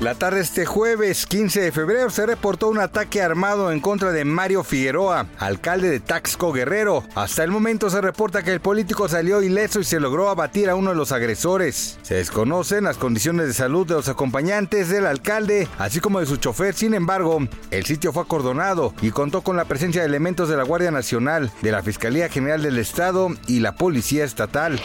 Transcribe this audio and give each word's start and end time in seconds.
La 0.00 0.14
tarde 0.14 0.40
este 0.40 0.66
jueves 0.66 1.24
15 1.24 1.58
de 1.58 1.72
febrero 1.72 2.10
se 2.10 2.26
reportó 2.26 2.68
un 2.68 2.78
ataque 2.78 3.22
armado 3.22 3.72
en 3.72 3.80
contra 3.80 4.12
de 4.12 4.26
Mario 4.26 4.62
Figueroa, 4.62 5.26
alcalde 5.38 5.88
de 5.88 6.00
Taxco 6.00 6.52
Guerrero. 6.52 7.02
Hasta 7.14 7.42
el 7.42 7.50
momento 7.50 7.88
se 7.88 8.02
reporta 8.02 8.42
que 8.42 8.52
el 8.52 8.60
político 8.60 9.08
salió 9.08 9.42
ileso 9.42 9.80
y 9.80 9.84
se 9.84 9.98
logró 9.98 10.28
abatir 10.28 10.68
a 10.68 10.74
uno 10.74 10.90
de 10.90 10.96
los 10.96 11.12
agresores. 11.12 11.98
Se 12.02 12.14
desconocen 12.14 12.84
las 12.84 12.98
condiciones 12.98 13.46
de 13.46 13.54
salud 13.54 13.86
de 13.86 13.94
los 13.94 14.10
acompañantes 14.10 14.90
del 14.90 15.06
alcalde, 15.06 15.66
así 15.78 15.98
como 16.00 16.20
de 16.20 16.26
su 16.26 16.36
chofer. 16.36 16.74
Sin 16.74 16.92
embargo, 16.92 17.38
el 17.70 17.86
sitio 17.86 18.12
fue 18.12 18.22
acordonado 18.22 18.92
y 19.00 19.12
contó 19.12 19.40
con 19.40 19.56
la 19.56 19.64
presencia 19.64 20.02
de 20.02 20.08
elementos 20.08 20.50
de 20.50 20.58
la 20.58 20.64
Guardia 20.64 20.90
Nacional, 20.90 21.50
de 21.62 21.72
la 21.72 21.82
Fiscalía 21.82 22.28
General 22.28 22.62
del 22.62 22.78
Estado 22.78 23.30
y 23.46 23.60
la 23.60 23.76
Policía 23.76 24.26
Estatal. 24.26 24.78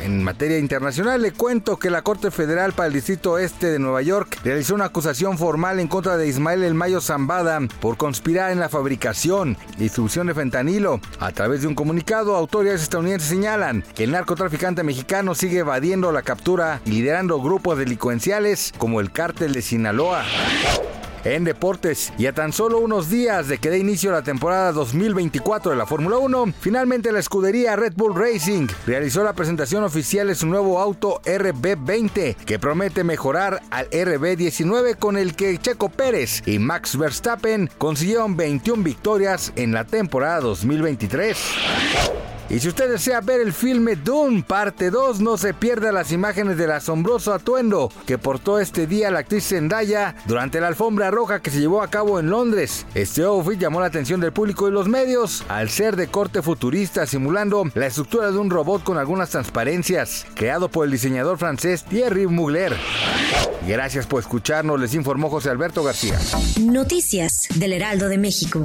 En 0.00 0.22
materia 0.22 0.58
internacional, 0.58 1.20
le 1.22 1.32
cuento 1.32 1.78
que 1.78 1.90
la 1.90 2.02
Corte 2.02 2.30
Federal 2.30 2.72
para 2.72 2.86
el 2.86 2.92
Distrito 2.92 3.38
Este 3.38 3.66
de 3.66 3.78
Nueva 3.78 4.00
York 4.02 4.38
realizó 4.44 4.74
una 4.74 4.86
acusación 4.86 5.38
formal 5.38 5.80
en 5.80 5.88
contra 5.88 6.16
de 6.16 6.28
Ismael 6.28 6.62
El 6.62 6.74
Mayo 6.74 7.00
Zambada 7.00 7.60
por 7.80 7.96
conspirar 7.96 8.52
en 8.52 8.60
la 8.60 8.68
fabricación 8.68 9.56
y 9.76 9.82
distribución 9.82 10.28
de 10.28 10.34
fentanilo. 10.34 11.00
A 11.18 11.32
través 11.32 11.62
de 11.62 11.66
un 11.66 11.74
comunicado, 11.74 12.36
autoridades 12.36 12.82
estadounidenses 12.82 13.28
señalan 13.28 13.84
que 13.94 14.04
el 14.04 14.12
narcotraficante 14.12 14.82
mexicano 14.82 15.34
sigue 15.34 15.58
evadiendo 15.58 16.12
la 16.12 16.22
captura 16.22 16.80
liderando 16.84 17.40
grupos 17.40 17.78
delincuenciales 17.78 18.72
como 18.78 19.00
el 19.00 19.10
cártel 19.10 19.52
de 19.52 19.62
Sinaloa. 19.62 20.24
En 21.24 21.44
deportes, 21.44 22.12
y 22.18 22.26
a 22.26 22.32
tan 22.32 22.52
solo 22.52 22.78
unos 22.78 23.10
días 23.10 23.48
de 23.48 23.58
que 23.58 23.70
dé 23.70 23.78
inicio 23.78 24.10
la 24.10 24.22
temporada 24.22 24.72
2024 24.72 25.72
de 25.72 25.76
la 25.76 25.86
Fórmula 25.86 26.18
1, 26.18 26.54
finalmente 26.60 27.12
la 27.12 27.18
escudería 27.18 27.76
Red 27.76 27.94
Bull 27.96 28.14
Racing 28.14 28.68
realizó 28.86 29.24
la 29.24 29.32
presentación 29.32 29.84
oficial 29.84 30.28
de 30.28 30.34
su 30.34 30.46
nuevo 30.46 30.80
auto 30.80 31.20
RB20, 31.24 32.36
que 32.36 32.58
promete 32.58 33.04
mejorar 33.04 33.60
al 33.70 33.90
RB19 33.90 34.96
con 34.96 35.16
el 35.16 35.34
que 35.34 35.58
Checo 35.58 35.88
Pérez 35.88 36.42
y 36.46 36.58
Max 36.58 36.96
Verstappen 36.96 37.70
consiguieron 37.78 38.36
21 38.36 38.82
victorias 38.82 39.52
en 39.56 39.72
la 39.72 39.84
temporada 39.84 40.40
2023. 40.40 42.27
Y 42.50 42.60
si 42.60 42.68
usted 42.68 42.90
desea 42.90 43.20
ver 43.20 43.40
el 43.40 43.52
filme 43.52 43.94
Dune 43.94 44.42
parte 44.42 44.90
2, 44.90 45.20
no 45.20 45.36
se 45.36 45.52
pierda 45.52 45.92
las 45.92 46.12
imágenes 46.12 46.56
del 46.56 46.70
asombroso 46.70 47.34
atuendo 47.34 47.92
que 48.06 48.16
portó 48.16 48.58
este 48.58 48.86
día 48.86 49.10
la 49.10 49.18
actriz 49.18 49.48
Zendaya 49.48 50.16
durante 50.26 50.60
la 50.60 50.68
alfombra 50.68 51.10
roja 51.10 51.40
que 51.40 51.50
se 51.50 51.60
llevó 51.60 51.82
a 51.82 51.90
cabo 51.90 52.18
en 52.18 52.30
Londres. 52.30 52.86
Este 52.94 53.22
outfit 53.22 53.58
llamó 53.58 53.80
la 53.80 53.86
atención 53.86 54.20
del 54.20 54.32
público 54.32 54.66
y 54.66 54.70
los 54.70 54.88
medios 54.88 55.44
al 55.48 55.68
ser 55.68 55.96
de 55.96 56.08
corte 56.08 56.40
futurista 56.40 57.06
simulando 57.06 57.64
la 57.74 57.86
estructura 57.86 58.30
de 58.30 58.38
un 58.38 58.48
robot 58.48 58.82
con 58.82 58.96
algunas 58.96 59.28
transparencias, 59.28 60.24
creado 60.34 60.70
por 60.70 60.86
el 60.86 60.90
diseñador 60.90 61.36
francés 61.36 61.84
Thierry 61.84 62.26
Mugler. 62.26 62.74
Gracias 63.66 64.06
por 64.06 64.20
escucharnos, 64.20 64.80
les 64.80 64.94
informó 64.94 65.28
José 65.28 65.50
Alberto 65.50 65.84
García. 65.84 66.18
Noticias 66.60 67.46
del 67.56 67.74
Heraldo 67.74 68.08
de 68.08 68.16
México. 68.16 68.64